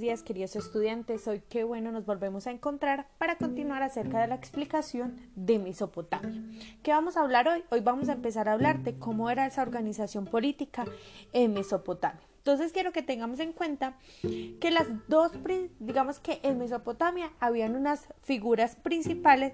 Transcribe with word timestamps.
Días 0.00 0.22
queridos 0.22 0.56
estudiantes, 0.56 1.28
hoy 1.28 1.42
qué 1.50 1.62
bueno 1.62 1.92
nos 1.92 2.06
volvemos 2.06 2.46
a 2.46 2.50
encontrar 2.50 3.06
para 3.18 3.36
continuar 3.36 3.82
acerca 3.82 4.22
de 4.22 4.28
la 4.28 4.34
explicación 4.34 5.20
de 5.36 5.58
Mesopotamia. 5.58 6.42
¿Qué 6.82 6.90
vamos 6.90 7.18
a 7.18 7.20
hablar 7.20 7.46
hoy? 7.46 7.62
Hoy 7.68 7.80
vamos 7.80 8.08
a 8.08 8.14
empezar 8.14 8.48
a 8.48 8.54
hablar 8.54 8.82
de 8.82 8.98
cómo 8.98 9.28
era 9.28 9.44
esa 9.44 9.60
organización 9.60 10.24
política 10.24 10.86
en 11.34 11.52
Mesopotamia. 11.52 12.22
Entonces 12.38 12.72
quiero 12.72 12.92
que 12.92 13.02
tengamos 13.02 13.40
en 13.40 13.52
cuenta 13.52 13.98
que 14.22 14.70
las 14.70 14.86
dos, 15.06 15.32
digamos 15.80 16.18
que 16.18 16.40
en 16.44 16.56
Mesopotamia 16.56 17.30
habían 17.38 17.76
unas 17.76 18.06
figuras 18.22 18.76
principales 18.76 19.52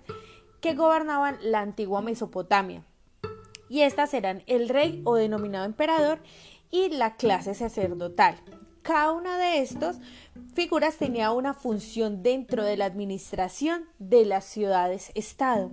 que 0.61 0.77
gobernaban 0.77 1.39
la 1.43 1.59
antigua 1.61 2.03
Mesopotamia. 2.03 2.85
Y 3.69 3.81
estas 3.81 4.15
eran 4.15 4.45
el 4.47 4.69
rey 4.69 5.03
o 5.05 5.17
denominado 5.17 5.65
emperador 5.65 6.21
y 6.71 6.91
la 6.91 7.17
clase 7.17 7.53
sacerdotal. 7.53 8.37
Cada 8.87 9.11
una 9.11 9.37
de 9.37 9.59
estas 9.59 9.99
figuras 10.55 10.97
tenía 10.97 11.33
una 11.33 11.55
función 11.55 12.23
dentro 12.23 12.63
de 12.63 12.77
la 12.77 12.85
administración 12.85 13.85
de 13.99 14.25
las 14.25 14.45
ciudades-estado. 14.45 15.73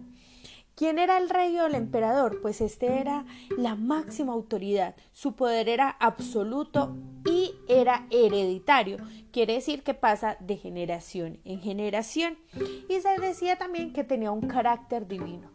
¿Quién 0.75 0.97
era 0.97 1.19
el 1.19 1.29
rey 1.29 1.55
o 1.59 1.67
el 1.67 1.75
emperador? 1.75 2.41
Pues 2.41 2.59
este 2.59 2.99
era 2.99 3.27
la 3.55 3.75
máxima 3.75 4.33
autoridad. 4.33 4.95
Su 5.11 5.35
poder 5.35 5.69
era 5.69 5.89
absoluto 5.89 6.97
y 7.23 7.53
era 7.67 8.07
hereditario. 8.09 8.97
Quiere 9.31 9.53
decir 9.53 9.83
que 9.83 9.93
pasa 9.93 10.35
de 10.39 10.57
generación 10.57 11.39
en 11.45 11.61
generación. 11.61 12.39
Y 12.89 12.99
se 12.99 13.21
decía 13.21 13.57
también 13.57 13.93
que 13.93 14.03
tenía 14.03 14.31
un 14.31 14.47
carácter 14.47 15.07
divino 15.07 15.51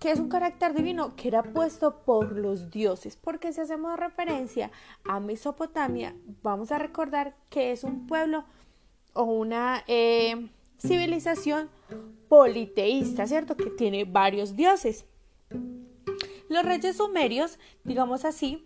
que 0.00 0.10
es 0.10 0.18
un 0.18 0.28
carácter 0.28 0.74
divino 0.74 1.16
que 1.16 1.28
era 1.28 1.42
puesto 1.42 2.02
por 2.04 2.32
los 2.32 2.70
dioses, 2.70 3.16
porque 3.16 3.52
si 3.52 3.60
hacemos 3.60 3.98
referencia 3.98 4.70
a 5.04 5.20
Mesopotamia, 5.20 6.14
vamos 6.42 6.70
a 6.70 6.78
recordar 6.78 7.34
que 7.48 7.72
es 7.72 7.82
un 7.84 8.06
pueblo 8.06 8.44
o 9.14 9.24
una 9.24 9.82
eh, 9.86 10.48
civilización 10.78 11.70
politeísta, 12.28 13.26
¿cierto? 13.26 13.56
Que 13.56 13.70
tiene 13.70 14.04
varios 14.04 14.56
dioses. 14.56 15.06
Los 16.48 16.64
reyes 16.64 16.98
sumerios, 16.98 17.58
digamos 17.84 18.24
así, 18.24 18.64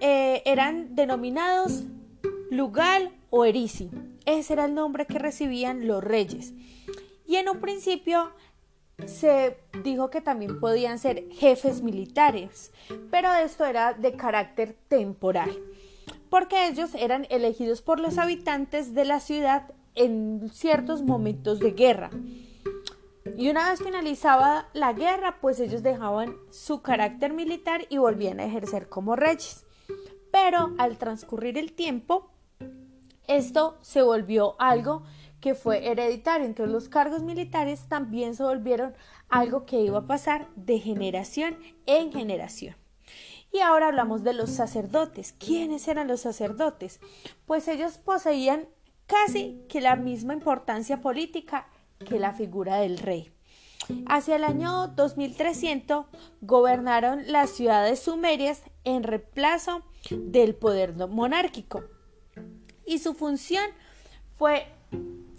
eh, 0.00 0.42
eran 0.44 0.94
denominados 0.94 1.84
Lugal 2.50 3.12
o 3.30 3.44
Erisi. 3.44 3.90
Ese 4.26 4.52
era 4.52 4.66
el 4.66 4.74
nombre 4.74 5.06
que 5.06 5.18
recibían 5.18 5.86
los 5.86 6.04
reyes. 6.04 6.52
Y 7.26 7.36
en 7.36 7.48
un 7.48 7.60
principio 7.60 8.32
se 9.06 9.58
dijo 9.82 10.10
que 10.10 10.20
también 10.20 10.60
podían 10.60 10.98
ser 10.98 11.28
jefes 11.30 11.82
militares, 11.82 12.72
pero 13.10 13.32
esto 13.32 13.64
era 13.64 13.94
de 13.94 14.16
carácter 14.16 14.76
temporal, 14.88 15.50
porque 16.28 16.68
ellos 16.68 16.94
eran 16.94 17.26
elegidos 17.30 17.82
por 17.82 18.00
los 18.00 18.18
habitantes 18.18 18.94
de 18.94 19.04
la 19.04 19.20
ciudad 19.20 19.72
en 19.94 20.50
ciertos 20.52 21.02
momentos 21.02 21.60
de 21.60 21.72
guerra. 21.72 22.10
Y 23.36 23.48
una 23.48 23.70
vez 23.70 23.82
finalizaba 23.82 24.68
la 24.72 24.92
guerra, 24.92 25.38
pues 25.40 25.60
ellos 25.60 25.82
dejaban 25.82 26.36
su 26.50 26.82
carácter 26.82 27.32
militar 27.32 27.86
y 27.88 27.98
volvían 27.98 28.40
a 28.40 28.44
ejercer 28.44 28.88
como 28.88 29.16
reyes. 29.16 29.64
Pero 30.30 30.74
al 30.78 30.98
transcurrir 30.98 31.58
el 31.58 31.72
tiempo, 31.72 32.30
esto 33.26 33.78
se 33.80 34.02
volvió 34.02 34.56
algo 34.58 35.04
que 35.40 35.54
fue 35.54 35.88
hereditario. 35.88 36.46
Entonces 36.46 36.72
los 36.72 36.88
cargos 36.88 37.22
militares 37.22 37.88
también 37.88 38.34
se 38.34 38.42
volvieron 38.42 38.94
algo 39.28 39.66
que 39.66 39.80
iba 39.80 39.98
a 39.98 40.06
pasar 40.06 40.48
de 40.56 40.78
generación 40.78 41.56
en 41.86 42.12
generación. 42.12 42.76
Y 43.52 43.60
ahora 43.60 43.88
hablamos 43.88 44.22
de 44.22 44.32
los 44.32 44.50
sacerdotes. 44.50 45.32
¿Quiénes 45.32 45.88
eran 45.88 46.06
los 46.08 46.20
sacerdotes? 46.20 47.00
Pues 47.46 47.66
ellos 47.68 47.98
poseían 47.98 48.68
casi 49.06 49.60
que 49.68 49.80
la 49.80 49.96
misma 49.96 50.34
importancia 50.34 51.00
política 51.00 51.66
que 52.08 52.18
la 52.18 52.32
figura 52.32 52.76
del 52.76 52.98
rey. 52.98 53.32
Hacia 54.06 54.36
el 54.36 54.44
año 54.44 54.88
2300 54.88 56.06
gobernaron 56.42 57.24
las 57.32 57.50
ciudades 57.50 58.00
sumerias 58.00 58.62
en 58.84 59.02
reemplazo 59.02 59.82
del 60.10 60.54
poder 60.54 60.94
monárquico 61.08 61.82
y 62.86 62.98
su 62.98 63.14
función 63.14 63.64
fue 64.36 64.66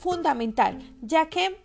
fundamental, 0.02 0.80
ya 1.04 1.30
que 1.30 1.62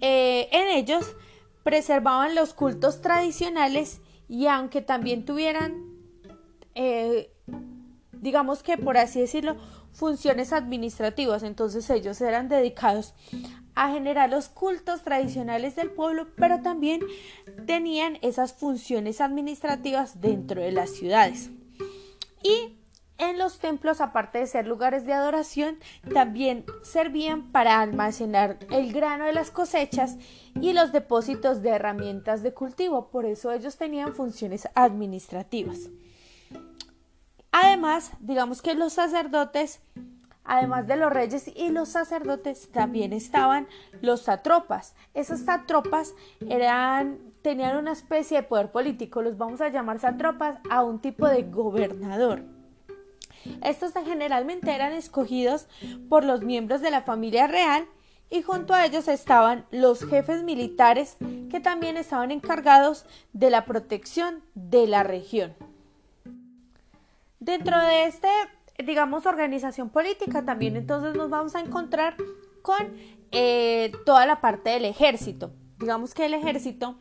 eh, 0.00 0.48
en 0.50 0.68
ellos 0.68 1.14
preservaban 1.62 2.34
los 2.34 2.54
cultos 2.54 3.02
tradicionales 3.02 4.00
y 4.30 4.46
aunque 4.46 4.80
también 4.80 5.26
tuvieran, 5.26 5.84
eh, 6.74 7.30
digamos 8.12 8.62
que 8.62 8.78
por 8.78 8.96
así 8.96 9.20
decirlo, 9.20 9.56
funciones 9.92 10.54
administrativas, 10.54 11.42
entonces 11.42 11.88
ellos 11.90 12.18
eran 12.22 12.48
dedicados 12.48 13.14
a 13.74 13.92
generar 13.92 14.30
los 14.30 14.48
cultos 14.48 15.02
tradicionales 15.02 15.76
del 15.76 15.90
pueblo, 15.90 16.28
pero 16.34 16.62
también 16.62 17.02
tenían 17.66 18.18
esas 18.22 18.54
funciones 18.54 19.20
administrativas 19.20 20.22
dentro 20.22 20.62
de 20.62 20.72
las 20.72 20.90
ciudades. 20.92 21.50
Y 22.42 22.75
en 23.18 23.38
los 23.38 23.58
templos, 23.58 24.00
aparte 24.00 24.38
de 24.38 24.46
ser 24.46 24.66
lugares 24.66 25.06
de 25.06 25.14
adoración, 25.14 25.78
también 26.12 26.64
servían 26.82 27.50
para 27.50 27.80
almacenar 27.80 28.58
el 28.70 28.92
grano 28.92 29.24
de 29.24 29.32
las 29.32 29.50
cosechas 29.50 30.16
y 30.60 30.74
los 30.74 30.92
depósitos 30.92 31.62
de 31.62 31.70
herramientas 31.70 32.42
de 32.42 32.52
cultivo. 32.52 33.08
Por 33.08 33.24
eso 33.24 33.52
ellos 33.52 33.76
tenían 33.76 34.14
funciones 34.14 34.68
administrativas. 34.74 35.88
Además, 37.52 38.12
digamos 38.20 38.60
que 38.60 38.74
los 38.74 38.92
sacerdotes, 38.92 39.80
además 40.44 40.86
de 40.86 40.96
los 40.96 41.10
reyes 41.10 41.50
y 41.56 41.70
los 41.70 41.88
sacerdotes, 41.88 42.70
también 42.70 43.14
estaban 43.14 43.66
los 44.02 44.22
satropas. 44.22 44.94
Esas 45.14 45.40
satropas 45.40 46.14
eran, 46.50 47.18
tenían 47.40 47.78
una 47.78 47.92
especie 47.92 48.36
de 48.36 48.42
poder 48.42 48.70
político, 48.72 49.22
los 49.22 49.38
vamos 49.38 49.62
a 49.62 49.70
llamar 49.70 50.00
satropas, 50.00 50.58
a 50.68 50.84
un 50.84 51.00
tipo 51.00 51.26
de 51.26 51.44
gobernador. 51.44 52.55
Estos 53.62 53.92
generalmente 54.04 54.74
eran 54.74 54.92
escogidos 54.92 55.68
por 56.08 56.24
los 56.24 56.42
miembros 56.42 56.80
de 56.80 56.90
la 56.90 57.02
familia 57.02 57.46
real 57.46 57.86
y 58.30 58.42
junto 58.42 58.74
a 58.74 58.84
ellos 58.84 59.08
estaban 59.08 59.66
los 59.70 60.04
jefes 60.04 60.42
militares 60.42 61.16
que 61.50 61.60
también 61.60 61.96
estaban 61.96 62.30
encargados 62.30 63.06
de 63.32 63.50
la 63.50 63.64
protección 63.64 64.42
de 64.54 64.86
la 64.86 65.02
región. 65.02 65.54
Dentro 67.38 67.78
de 67.78 68.06
este, 68.06 68.28
digamos, 68.84 69.26
organización 69.26 69.90
política 69.90 70.44
también 70.44 70.76
entonces 70.76 71.14
nos 71.14 71.30
vamos 71.30 71.54
a 71.54 71.60
encontrar 71.60 72.16
con 72.62 72.96
eh, 73.30 73.92
toda 74.04 74.26
la 74.26 74.40
parte 74.40 74.70
del 74.70 74.84
ejército. 74.84 75.52
Digamos 75.78 76.14
que 76.14 76.26
el 76.26 76.34
ejército 76.34 76.98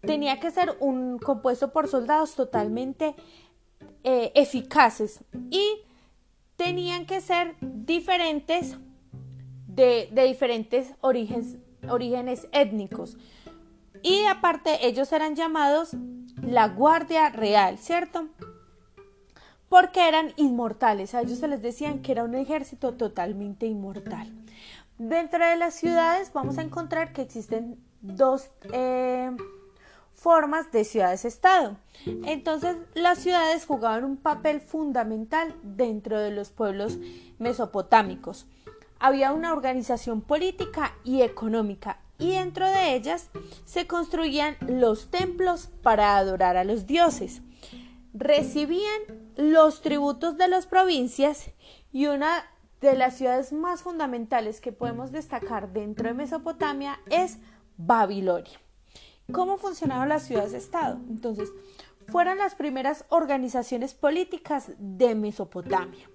tenía 0.00 0.38
que 0.40 0.50
ser 0.50 0.76
un 0.80 1.18
compuesto 1.18 1.72
por 1.72 1.88
soldados 1.88 2.34
totalmente 2.34 3.14
eh, 4.04 4.32
eficaces 4.34 5.24
y 5.50 5.82
tenían 6.56 7.06
que 7.06 7.20
ser 7.20 7.56
diferentes 7.60 8.76
de, 9.66 10.08
diferentes 10.26 10.94
orígenes, 11.00 11.56
orígenes 11.88 12.48
étnicos. 12.52 13.16
Y 14.02 14.24
aparte 14.24 14.86
ellos 14.86 15.12
eran 15.12 15.36
llamados 15.36 15.90
la 16.42 16.68
Guardia 16.68 17.30
Real, 17.30 17.78
¿cierto? 17.78 18.28
Porque 19.68 20.08
eran 20.08 20.32
inmortales. 20.36 21.14
A 21.14 21.22
ellos 21.22 21.38
se 21.38 21.48
les 21.48 21.62
decían 21.62 22.00
que 22.02 22.12
era 22.12 22.24
un 22.24 22.34
ejército 22.34 22.94
totalmente 22.94 23.66
inmortal. 23.66 24.32
Dentro 24.98 25.44
de 25.44 25.56
las 25.56 25.74
ciudades 25.74 26.32
vamos 26.32 26.58
a 26.58 26.62
encontrar 26.62 27.12
que 27.12 27.22
existen 27.22 27.78
dos 28.00 28.50
eh, 28.72 29.30
formas 30.18 30.72
de 30.72 30.84
ciudades-estado. 30.84 31.76
Entonces 32.24 32.76
las 32.94 33.18
ciudades 33.18 33.64
jugaban 33.64 34.04
un 34.04 34.16
papel 34.16 34.60
fundamental 34.60 35.54
dentro 35.62 36.18
de 36.18 36.32
los 36.32 36.50
pueblos 36.50 36.98
mesopotámicos. 37.38 38.46
Había 38.98 39.32
una 39.32 39.52
organización 39.52 40.20
política 40.20 40.92
y 41.04 41.22
económica 41.22 42.00
y 42.18 42.32
dentro 42.32 42.66
de 42.66 42.94
ellas 42.94 43.30
se 43.64 43.86
construían 43.86 44.56
los 44.60 45.08
templos 45.08 45.68
para 45.82 46.16
adorar 46.16 46.56
a 46.56 46.64
los 46.64 46.86
dioses. 46.86 47.42
Recibían 48.12 49.02
los 49.36 49.82
tributos 49.82 50.36
de 50.36 50.48
las 50.48 50.66
provincias 50.66 51.50
y 51.92 52.06
una 52.06 52.44
de 52.80 52.96
las 52.96 53.16
ciudades 53.16 53.52
más 53.52 53.82
fundamentales 53.82 54.60
que 54.60 54.72
podemos 54.72 55.12
destacar 55.12 55.72
dentro 55.72 56.08
de 56.08 56.14
Mesopotamia 56.14 56.98
es 57.08 57.38
Babilonia. 57.76 58.58
¿Cómo 59.30 59.58
funcionaban 59.58 60.08
las 60.08 60.22
ciudades-estado? 60.22 60.98
Entonces, 61.10 61.52
fueron 62.06 62.38
las 62.38 62.54
primeras 62.54 63.04
organizaciones 63.10 63.92
políticas 63.92 64.72
de 64.78 65.14
Mesopotamia. 65.14 66.08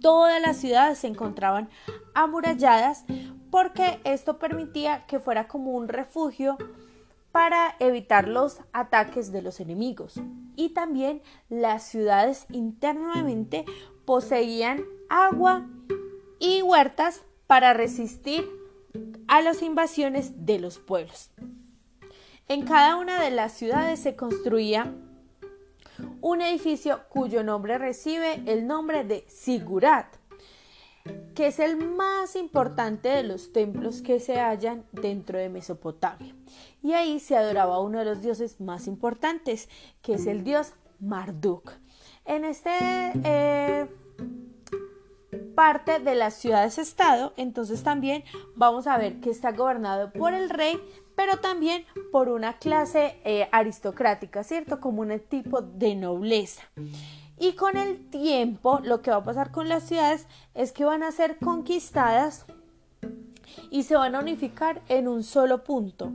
Todas 0.00 0.40
las 0.40 0.58
ciudades 0.58 0.98
se 0.98 1.08
encontraban 1.08 1.68
amuralladas 2.14 3.04
porque 3.50 4.00
esto 4.04 4.38
permitía 4.38 5.04
que 5.06 5.18
fuera 5.18 5.48
como 5.48 5.72
un 5.72 5.88
refugio 5.88 6.56
para 7.32 7.74
evitar 7.80 8.28
los 8.28 8.60
ataques 8.72 9.32
de 9.32 9.42
los 9.42 9.58
enemigos. 9.58 10.20
Y 10.54 10.68
también 10.68 11.22
las 11.48 11.82
ciudades 11.82 12.46
internamente 12.52 13.64
poseían 14.04 14.84
agua 15.08 15.66
y 16.38 16.62
huertas 16.62 17.22
para 17.48 17.72
resistir 17.72 18.48
a 19.26 19.40
las 19.40 19.60
invasiones 19.60 20.46
de 20.46 20.60
los 20.60 20.78
pueblos. 20.78 21.32
En 22.48 22.66
cada 22.66 22.96
una 22.96 23.22
de 23.22 23.30
las 23.30 23.52
ciudades 23.52 24.00
se 24.00 24.16
construía 24.16 24.92
un 26.20 26.40
edificio 26.40 27.00
cuyo 27.08 27.42
nombre 27.42 27.78
recibe 27.78 28.42
el 28.46 28.66
nombre 28.66 29.04
de 29.04 29.24
Sigurat, 29.28 30.06
que 31.34 31.48
es 31.48 31.58
el 31.58 31.76
más 31.76 32.36
importante 32.36 33.08
de 33.08 33.22
los 33.22 33.52
templos 33.52 34.02
que 34.02 34.20
se 34.20 34.38
hallan 34.38 34.84
dentro 34.92 35.38
de 35.38 35.48
Mesopotamia. 35.48 36.34
Y 36.82 36.92
ahí 36.92 37.20
se 37.20 37.36
adoraba 37.36 37.80
uno 37.80 37.98
de 37.98 38.04
los 38.04 38.22
dioses 38.22 38.60
más 38.60 38.86
importantes, 38.86 39.68
que 40.02 40.14
es 40.14 40.26
el 40.26 40.44
dios 40.44 40.72
Marduk. 41.00 41.72
En 42.24 42.44
este 42.44 42.70
eh, 43.24 43.88
parte 45.54 45.98
de 45.98 46.14
las 46.14 46.34
ciudades-estado, 46.34 47.32
entonces 47.36 47.82
también 47.82 48.24
vamos 48.54 48.86
a 48.86 48.96
ver 48.98 49.20
que 49.20 49.30
está 49.30 49.52
gobernado 49.52 50.12
por 50.12 50.34
el 50.34 50.50
rey, 50.50 50.80
pero 51.16 51.38
también 51.38 51.84
por 52.10 52.28
una 52.28 52.58
clase 52.58 53.20
eh, 53.24 53.48
aristocrática, 53.52 54.44
¿cierto? 54.44 54.80
Como 54.80 55.02
un 55.02 55.18
tipo 55.20 55.62
de 55.62 55.94
nobleza. 55.94 56.62
Y 57.38 57.54
con 57.54 57.76
el 57.76 58.08
tiempo, 58.10 58.80
lo 58.84 59.02
que 59.02 59.10
va 59.10 59.18
a 59.18 59.24
pasar 59.24 59.50
con 59.50 59.68
las 59.68 59.84
ciudades 59.84 60.26
es 60.54 60.72
que 60.72 60.84
van 60.84 61.02
a 61.02 61.10
ser 61.10 61.38
conquistadas 61.38 62.46
y 63.70 63.82
se 63.82 63.96
van 63.96 64.14
a 64.14 64.20
unificar 64.20 64.82
en 64.88 65.08
un 65.08 65.24
solo 65.24 65.64
punto. 65.64 66.12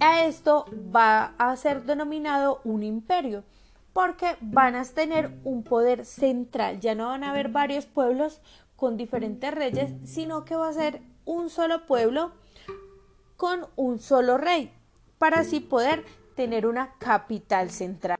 A 0.00 0.24
esto 0.24 0.66
va 0.94 1.34
a 1.38 1.56
ser 1.56 1.84
denominado 1.84 2.60
un 2.64 2.82
imperio 2.82 3.44
porque 3.92 4.36
van 4.40 4.76
a 4.76 4.84
tener 4.84 5.38
un 5.44 5.62
poder 5.62 6.04
central. 6.04 6.80
Ya 6.80 6.94
no 6.94 7.06
van 7.08 7.24
a 7.24 7.30
haber 7.30 7.48
varios 7.48 7.86
pueblos 7.86 8.40
con 8.76 8.96
diferentes 8.96 9.52
reyes, 9.52 9.92
sino 10.04 10.44
que 10.44 10.56
va 10.56 10.68
a 10.68 10.72
ser 10.72 11.02
un 11.24 11.50
solo 11.50 11.86
pueblo 11.86 12.32
con 13.40 13.66
un 13.76 14.00
solo 14.00 14.36
rey, 14.36 14.70
para 15.16 15.40
así 15.40 15.60
poder 15.60 16.04
tener 16.36 16.66
una 16.66 16.92
capital 16.98 17.70
central. 17.70 18.19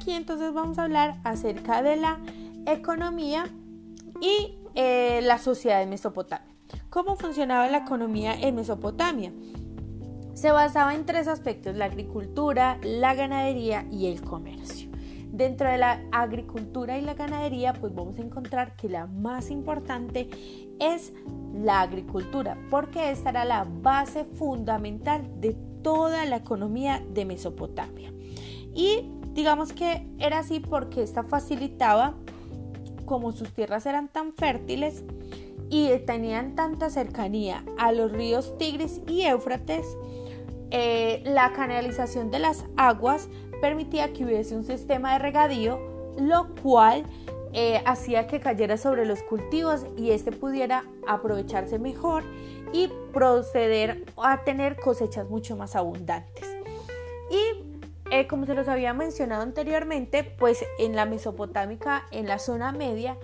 Aquí 0.00 0.12
entonces 0.12 0.54
vamos 0.54 0.78
a 0.78 0.84
hablar 0.84 1.20
acerca 1.24 1.82
de 1.82 1.96
la 1.96 2.18
economía 2.66 3.44
y 4.22 4.56
eh, 4.74 5.20
la 5.22 5.36
sociedad 5.36 5.78
de 5.78 5.86
Mesopotamia. 5.86 6.54
¿Cómo 6.88 7.16
funcionaba 7.16 7.68
la 7.68 7.78
economía 7.78 8.32
en 8.34 8.54
Mesopotamia? 8.54 9.30
Se 10.32 10.52
basaba 10.52 10.94
en 10.94 11.04
tres 11.04 11.28
aspectos, 11.28 11.76
la 11.76 11.84
agricultura, 11.84 12.78
la 12.82 13.14
ganadería 13.14 13.86
y 13.92 14.06
el 14.06 14.22
comercio. 14.22 14.88
Dentro 15.32 15.68
de 15.68 15.76
la 15.76 16.02
agricultura 16.12 16.96
y 16.96 17.02
la 17.02 17.12
ganadería, 17.12 17.74
pues 17.74 17.94
vamos 17.94 18.18
a 18.18 18.22
encontrar 18.22 18.76
que 18.76 18.88
la 18.88 19.06
más 19.06 19.50
importante 19.50 20.30
es 20.78 21.12
la 21.52 21.82
agricultura, 21.82 22.56
porque 22.70 23.10
esta 23.10 23.30
era 23.30 23.44
la 23.44 23.66
base 23.68 24.24
fundamental 24.24 25.28
de 25.42 25.54
toda 25.82 26.24
la 26.24 26.36
economía 26.36 27.04
de 27.12 27.26
Mesopotamia. 27.26 28.14
Y 28.74 29.19
Digamos 29.34 29.72
que 29.72 30.06
era 30.18 30.38
así 30.38 30.60
porque 30.60 31.02
esta 31.02 31.22
facilitaba, 31.22 32.14
como 33.06 33.32
sus 33.32 33.52
tierras 33.52 33.86
eran 33.86 34.08
tan 34.08 34.32
fértiles 34.34 35.04
y 35.68 35.90
tenían 36.06 36.54
tanta 36.54 36.90
cercanía 36.90 37.64
a 37.78 37.92
los 37.92 38.10
ríos 38.12 38.56
Tigris 38.58 39.00
y 39.06 39.22
Éufrates, 39.22 39.86
eh, 40.70 41.22
la 41.24 41.52
canalización 41.52 42.30
de 42.30 42.38
las 42.38 42.64
aguas 42.76 43.28
permitía 43.60 44.12
que 44.12 44.24
hubiese 44.24 44.56
un 44.56 44.64
sistema 44.64 45.14
de 45.14 45.18
regadío, 45.18 45.78
lo 46.18 46.54
cual 46.62 47.04
eh, 47.52 47.82
hacía 47.84 48.28
que 48.28 48.38
cayera 48.38 48.76
sobre 48.76 49.04
los 49.04 49.22
cultivos 49.22 49.84
y 49.96 50.10
este 50.10 50.30
pudiera 50.30 50.84
aprovecharse 51.08 51.78
mejor 51.80 52.22
y 52.72 52.88
proceder 53.12 54.04
a 54.16 54.44
tener 54.44 54.76
cosechas 54.76 55.28
mucho 55.28 55.56
más 55.56 55.74
abundantes. 55.74 56.46
Y 57.30 57.59
eh, 58.10 58.26
como 58.26 58.46
se 58.46 58.54
los 58.54 58.68
había 58.68 58.92
mencionado 58.92 59.42
anteriormente, 59.42 60.24
pues 60.24 60.64
en 60.78 60.96
la 60.96 61.06
Mesopotámica, 61.06 62.06
en 62.10 62.26
la 62.26 62.38
zona 62.38 62.72
media, 62.72 63.16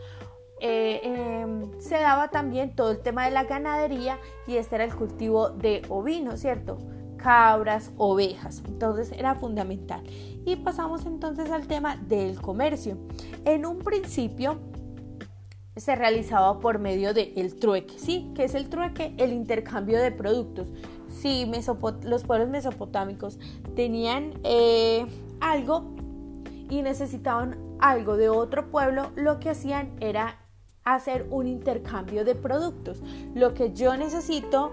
eh, 0.61 1.01
em, 1.03 1.79
se 1.81 1.97
daba 1.97 2.29
también 2.29 2.75
todo 2.75 2.93
el 2.93 3.01
tema 3.01 3.27
de 3.27 3.31
la 3.31 3.45
ganadería 3.45 4.19
y 4.47 4.57
este 4.57 4.77
era 4.77 4.85
el 4.85 4.95
cultivo 4.95 5.51
de 5.51 5.83
ovino, 5.89 6.37
¿cierto? 6.37 6.79
Cabras, 7.17 7.93
ovejas. 7.97 8.63
Entonces 8.67 9.13
era 9.13 9.35
fundamental. 9.35 10.03
Y 10.45 10.57
pasamos 10.57 11.05
entonces 11.05 11.51
al 11.51 11.67
tema 11.67 11.97
del 11.97 12.41
comercio. 12.41 12.97
En 13.45 13.67
un 13.67 13.81
principio 13.81 14.59
se 15.77 15.95
realizaba 15.95 16.59
por 16.61 16.79
medio 16.79 17.13
del 17.13 17.33
el 17.37 17.57
trueque, 17.57 17.99
¿sí? 17.99 18.31
¿Qué 18.35 18.45
es 18.45 18.55
el 18.55 18.69
trueque? 18.69 19.15
El 19.19 19.33
intercambio 19.33 20.01
de 20.01 20.11
productos 20.11 20.69
si 21.17 21.51
los 22.03 22.25
pueblos 22.25 22.49
mesopotámicos 22.49 23.39
tenían 23.75 24.35
eh, 24.45 25.07
algo 25.41 25.95
y 26.69 26.83
necesitaban 26.83 27.59
algo 27.79 28.17
de 28.17 28.29
otro 28.29 28.71
pueblo, 28.71 29.11
lo 29.17 29.41
que 29.41 29.51
hacían 29.51 29.97
era 30.01 30.39
hacer 30.85 31.27
un 31.31 31.47
intercambio 31.47 32.25
de 32.25 32.35
productos. 32.35 33.03
Lo 33.35 33.55
que 33.55 33.73
yo 33.73 33.97
necesito 33.97 34.73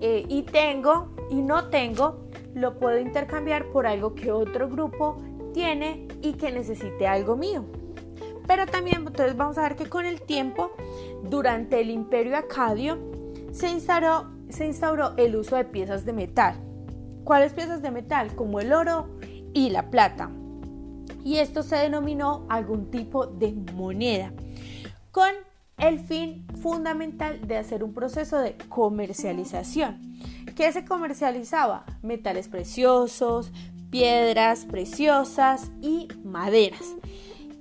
eh, 0.00 0.24
y 0.28 0.42
tengo 0.42 1.14
y 1.30 1.42
no 1.42 1.68
tengo, 1.68 2.28
lo 2.54 2.78
puedo 2.78 2.98
intercambiar 2.98 3.66
por 3.70 3.86
algo 3.86 4.14
que 4.14 4.32
otro 4.32 4.68
grupo 4.68 5.16
tiene 5.52 6.08
y 6.20 6.34
que 6.34 6.52
necesite 6.52 7.06
algo 7.06 7.36
mío. 7.36 7.64
Pero 8.46 8.66
también, 8.66 9.06
entonces 9.06 9.36
vamos 9.36 9.58
a 9.58 9.62
ver 9.62 9.76
que 9.76 9.88
con 9.88 10.04
el 10.04 10.20
tiempo, 10.20 10.72
durante 11.22 11.80
el 11.80 11.90
imperio 11.90 12.36
acadio, 12.36 12.98
se 13.52 13.70
instaló 13.70 14.39
se 14.52 14.66
instauró 14.66 15.14
el 15.16 15.36
uso 15.36 15.56
de 15.56 15.64
piezas 15.64 16.04
de 16.04 16.12
metal. 16.12 16.54
¿Cuáles 17.24 17.52
piezas 17.52 17.82
de 17.82 17.90
metal? 17.90 18.34
Como 18.34 18.60
el 18.60 18.72
oro 18.72 19.08
y 19.52 19.70
la 19.70 19.90
plata. 19.90 20.30
Y 21.24 21.36
esto 21.38 21.62
se 21.62 21.76
denominó 21.76 22.46
algún 22.48 22.90
tipo 22.90 23.26
de 23.26 23.52
moneda, 23.74 24.32
con 25.10 25.30
el 25.76 26.00
fin 26.00 26.46
fundamental 26.62 27.46
de 27.46 27.58
hacer 27.58 27.84
un 27.84 27.92
proceso 27.92 28.38
de 28.38 28.56
comercialización. 28.68 29.98
¿Qué 30.56 30.72
se 30.72 30.84
comercializaba? 30.84 31.84
Metales 32.02 32.48
preciosos, 32.48 33.52
piedras 33.90 34.64
preciosas 34.64 35.70
y 35.82 36.08
maderas 36.24 36.94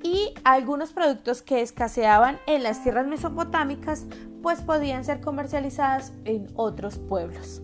y 0.03 0.33
algunos 0.43 0.93
productos 0.93 1.41
que 1.41 1.61
escaseaban 1.61 2.39
en 2.47 2.63
las 2.63 2.83
tierras 2.83 3.07
mesopotámicas 3.07 4.05
pues 4.41 4.61
podían 4.61 5.03
ser 5.03 5.21
comercializadas 5.21 6.13
en 6.25 6.47
otros 6.55 6.97
pueblos. 6.97 7.61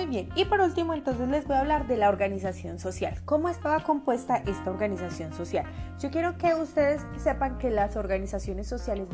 Y 0.00 0.44
por 0.44 0.60
último, 0.60 0.94
entonces 0.94 1.28
les 1.28 1.44
voy 1.44 1.56
a 1.56 1.60
hablar 1.60 1.88
de 1.88 1.96
la 1.96 2.08
organización 2.08 2.78
social. 2.78 3.20
¿Cómo 3.24 3.48
estaba 3.48 3.80
compuesta 3.80 4.36
esta 4.36 4.70
organización 4.70 5.32
social? 5.32 5.66
Yo 5.98 6.12
quiero 6.12 6.38
que 6.38 6.54
ustedes 6.54 7.04
sepan 7.16 7.58
que 7.58 7.70
las 7.70 7.96
organizaciones 7.96 8.68
sociales 8.68 9.08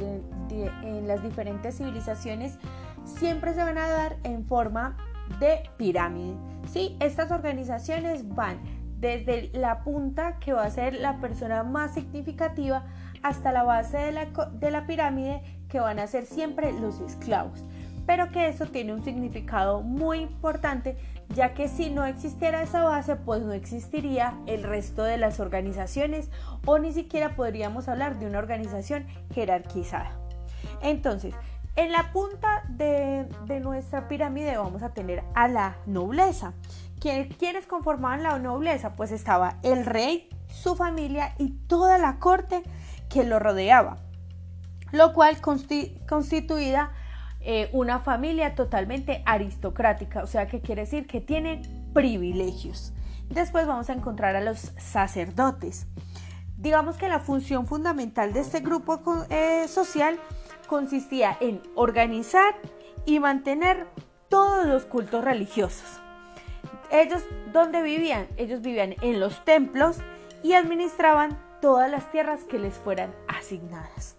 en 0.50 1.08
las 1.08 1.22
diferentes 1.22 1.78
civilizaciones 1.78 2.58
siempre 3.04 3.54
se 3.54 3.62
van 3.62 3.78
a 3.78 3.88
dar 3.88 4.18
en 4.24 4.44
forma 4.44 4.98
de 5.40 5.70
pirámide. 5.78 6.36
¿sí? 6.70 6.98
Estas 7.00 7.30
organizaciones 7.30 8.28
van 8.34 8.60
desde 9.00 9.50
la 9.54 9.84
punta, 9.84 10.38
que 10.38 10.52
va 10.52 10.64
a 10.64 10.70
ser 10.70 10.94
la 10.94 11.18
persona 11.18 11.62
más 11.62 11.94
significativa, 11.94 12.84
hasta 13.22 13.52
la 13.52 13.62
base 13.62 13.96
de 13.96 14.12
la, 14.12 14.26
de 14.26 14.70
la 14.70 14.86
pirámide, 14.86 15.42
que 15.68 15.80
van 15.80 15.98
a 15.98 16.06
ser 16.06 16.26
siempre 16.26 16.72
los 16.72 17.00
esclavos 17.00 17.64
pero 18.06 18.30
que 18.30 18.48
eso 18.48 18.66
tiene 18.66 18.92
un 18.92 19.02
significado 19.02 19.82
muy 19.82 20.20
importante 20.20 20.96
ya 21.30 21.54
que 21.54 21.68
si 21.68 21.90
no 21.90 22.04
existiera 22.04 22.62
esa 22.62 22.82
base, 22.82 23.16
pues 23.16 23.42
no 23.42 23.52
existiría 23.52 24.34
el 24.46 24.62
resto 24.62 25.02
de 25.02 25.16
las 25.16 25.40
organizaciones 25.40 26.30
o 26.66 26.78
ni 26.78 26.92
siquiera 26.92 27.34
podríamos 27.34 27.88
hablar 27.88 28.18
de 28.18 28.26
una 28.26 28.38
organización 28.38 29.06
jerarquizada. 29.32 30.12
Entonces, 30.82 31.34
En 31.76 31.90
la 31.90 32.12
punta 32.12 32.62
de, 32.68 33.26
nuestra 33.60 34.06
pirámide 34.06 34.56
vamos 34.56 34.84
a 34.84 34.94
tener 34.94 35.24
a 35.34 35.48
la 35.48 35.76
nobleza. 35.86 36.52
¿Quiénes 37.00 37.66
conformaban 37.66 38.22
la 38.22 38.38
nobleza? 38.38 38.94
Pues 38.94 39.10
estaba 39.10 39.58
el 39.64 39.84
rey, 39.84 40.28
su 40.46 40.76
familia 40.76 41.34
y 41.36 41.50
toda 41.66 41.98
la 41.98 42.20
corte 42.20 42.62
que 43.08 43.24
lo 43.24 43.40
rodeaba, 43.40 43.96
lo 44.92 45.12
cual 45.14 45.40
constituía 45.40 46.92
eh, 47.46 47.68
una 47.72 48.00
familia 48.00 48.54
totalmente 48.54 49.22
aristocrática, 49.26 50.22
o 50.22 50.26
sea 50.26 50.46
que 50.46 50.60
quiere 50.60 50.82
decir 50.82 51.06
que 51.06 51.20
tiene 51.20 51.60
privilegios. 51.92 52.94
Después 53.28 53.66
vamos 53.66 53.90
a 53.90 53.92
encontrar 53.92 54.34
a 54.34 54.40
los 54.40 54.72
sacerdotes. 54.78 55.86
Digamos 56.56 56.96
que 56.96 57.08
la 57.08 57.20
función 57.20 57.66
fundamental 57.66 58.32
de 58.32 58.40
este 58.40 58.60
grupo 58.60 59.00
eh, 59.28 59.68
social 59.68 60.18
consistía 60.66 61.36
en 61.40 61.60
organizar 61.74 62.54
y 63.04 63.20
mantener 63.20 63.88
todos 64.30 64.66
los 64.66 64.86
cultos 64.86 65.22
religiosos. 65.22 66.00
Ellos, 66.90 67.22
¿dónde 67.52 67.82
vivían? 67.82 68.26
Ellos 68.38 68.62
vivían 68.62 68.94
en 69.02 69.20
los 69.20 69.44
templos 69.44 69.98
y 70.42 70.54
administraban 70.54 71.38
todas 71.60 71.90
las 71.90 72.10
tierras 72.10 72.44
que 72.44 72.58
les 72.58 72.74
fueran 72.74 73.14
asignadas. 73.28 74.16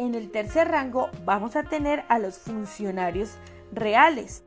En 0.00 0.14
el 0.14 0.30
tercer 0.30 0.68
rango 0.68 1.10
vamos 1.26 1.56
a 1.56 1.64
tener 1.64 2.04
a 2.08 2.18
los 2.18 2.38
funcionarios 2.38 3.36
reales. 3.70 4.42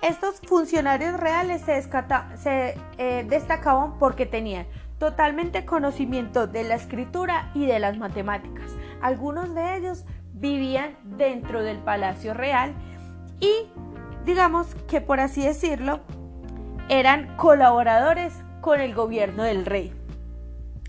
Estos 0.00 0.40
funcionarios 0.40 1.20
reales 1.20 1.60
se, 1.60 2.78
eh, 2.96 3.26
destacaban 3.28 3.98
porque 3.98 4.24
tenían 4.24 4.66
totalmente 4.98 5.66
conocimiento 5.66 6.46
de 6.46 6.64
la 6.64 6.76
escritura 6.76 7.50
y 7.52 7.66
de 7.66 7.78
las 7.78 7.98
matemáticas. 7.98 8.70
Algunos 9.02 9.54
de 9.54 9.76
ellos 9.76 10.06
vivían 10.32 10.96
dentro 11.04 11.62
del 11.62 11.76
Palacio 11.76 12.32
Real 12.32 12.72
y 13.38 13.52
digamos 14.24 14.74
que 14.88 15.02
por 15.02 15.20
así 15.20 15.44
decirlo 15.44 16.00
eran 16.88 17.36
colaboradores 17.36 18.32
con 18.62 18.80
el 18.80 18.94
gobierno 18.94 19.42
del 19.42 19.66
rey. 19.66 19.92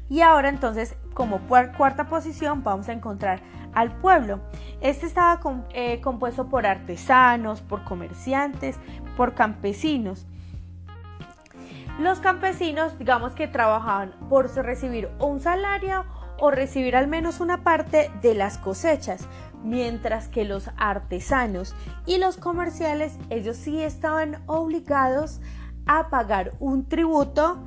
Y 0.07 0.21
ahora 0.21 0.47
entonces 0.47 0.95
como 1.13 1.41
cuarta 1.41 2.07
posición 2.07 2.63
vamos 2.63 2.87
a 2.87 2.93
encontrar 2.93 3.56
al 3.73 3.95
pueblo. 3.97 4.39
Este 4.81 5.05
estaba 5.05 5.39
eh, 5.73 6.01
compuesto 6.01 6.47
por 6.47 6.65
artesanos, 6.65 7.61
por 7.61 7.83
comerciantes, 7.83 8.77
por 9.15 9.33
campesinos. 9.33 10.25
Los 11.99 12.19
campesinos, 12.19 12.97
digamos 12.99 13.33
que 13.33 13.47
trabajaban 13.47 14.13
por 14.29 14.53
recibir 14.55 15.09
un 15.19 15.39
salario 15.39 16.05
o 16.39 16.51
recibir 16.51 16.95
al 16.95 17.07
menos 17.07 17.39
una 17.39 17.63
parte 17.63 18.11
de 18.21 18.35
las 18.35 18.59
cosechas, 18.59 19.27
mientras 19.63 20.27
que 20.27 20.45
los 20.45 20.69
artesanos 20.77 21.75
y 22.05 22.19
los 22.19 22.37
comerciales, 22.37 23.17
ellos 23.31 23.57
sí 23.57 23.81
estaban 23.81 24.43
obligados 24.45 25.41
a 25.87 26.09
pagar 26.09 26.53
un 26.59 26.87
tributo 26.87 27.63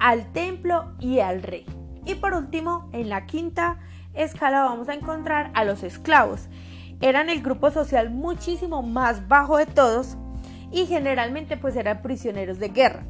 al 0.00 0.32
templo 0.32 0.92
y 0.98 1.20
al 1.20 1.42
rey. 1.42 1.66
Y 2.04 2.14
por 2.16 2.34
último, 2.34 2.88
en 2.92 3.08
la 3.08 3.26
quinta 3.26 3.78
escala 4.18 4.62
vamos 4.62 4.88
a 4.88 4.94
encontrar 4.94 5.50
a 5.54 5.64
los 5.64 5.82
esclavos. 5.82 6.48
Eran 7.00 7.30
el 7.30 7.42
grupo 7.42 7.70
social 7.70 8.10
muchísimo 8.10 8.82
más 8.82 9.28
bajo 9.28 9.56
de 9.56 9.66
todos 9.66 10.16
y 10.70 10.86
generalmente 10.86 11.56
pues 11.56 11.76
eran 11.76 12.02
prisioneros 12.02 12.58
de 12.58 12.68
guerra 12.68 13.04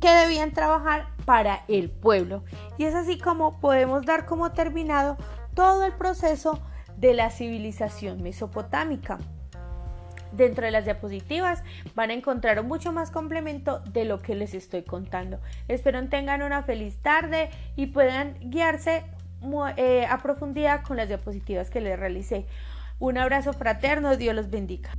que 0.00 0.10
debían 0.10 0.52
trabajar 0.52 1.06
para 1.24 1.64
el 1.68 1.90
pueblo. 1.90 2.44
Y 2.78 2.84
es 2.84 2.94
así 2.94 3.18
como 3.18 3.60
podemos 3.60 4.04
dar 4.04 4.26
como 4.26 4.52
terminado 4.52 5.16
todo 5.54 5.84
el 5.84 5.92
proceso 5.92 6.60
de 6.96 7.14
la 7.14 7.30
civilización 7.30 8.22
mesopotámica. 8.22 9.18
Dentro 10.32 10.66
de 10.66 10.70
las 10.70 10.84
diapositivas 10.84 11.62
van 11.94 12.10
a 12.10 12.14
encontrar 12.14 12.62
mucho 12.62 12.92
más 12.92 13.10
complemento 13.10 13.80
de 13.92 14.04
lo 14.04 14.20
que 14.20 14.34
les 14.34 14.52
estoy 14.52 14.82
contando. 14.82 15.40
Espero 15.66 16.06
tengan 16.08 16.42
una 16.42 16.62
feliz 16.62 16.98
tarde 17.00 17.48
y 17.74 17.86
puedan 17.86 18.36
guiarse 18.50 19.04
eh, 19.76 20.06
a 20.06 20.18
con 20.82 20.96
las 20.96 21.08
diapositivas 21.08 21.70
que 21.70 21.80
les 21.80 21.98
realicé. 21.98 22.46
Un 22.98 23.18
abrazo 23.18 23.52
fraterno, 23.52 24.16
Dios 24.16 24.34
los 24.34 24.50
bendiga. 24.50 24.90